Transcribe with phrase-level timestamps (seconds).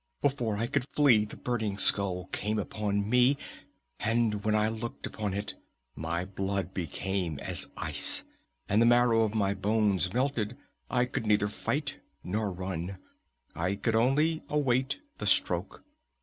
[0.23, 3.37] Before I could flee, the Burning Skull came upon me,
[3.99, 5.53] and when I looked upon it
[5.95, 8.23] my blood became as ice
[8.67, 10.57] and the marrow of my bones melted.
[10.89, 12.97] I could neither fight nor run.
[13.53, 15.83] I could only await the stroke.